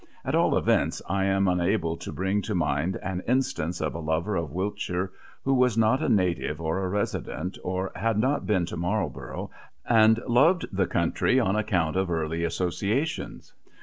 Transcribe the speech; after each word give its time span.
At 0.25 0.33
all 0.33 0.57
events 0.57 1.03
I 1.07 1.25
am 1.25 1.47
unable 1.47 1.95
to 1.97 2.11
bring 2.11 2.41
to 2.41 2.55
mind 2.55 2.95
an 3.03 3.21
instance 3.27 3.79
of 3.81 3.93
a 3.93 3.99
lover 3.99 4.35
of 4.35 4.49
Wiltshire 4.51 5.11
who 5.43 5.53
was 5.53 5.77
not 5.77 6.01
a 6.01 6.09
native 6.09 6.59
or 6.59 6.79
a 6.83 6.89
resident, 6.89 7.59
or 7.63 7.91
had 7.93 8.17
not 8.17 8.47
been 8.47 8.65
to 8.65 8.77
Marlborough 8.77 9.51
and 9.87 10.19
loved 10.27 10.65
the 10.75 10.87
country 10.87 11.39
on 11.39 11.55
account 11.55 11.95
of 11.97 12.09
early 12.09 12.43
associations. 12.45 13.53